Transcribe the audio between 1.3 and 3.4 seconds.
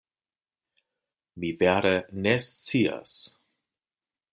Mi vere ne scias.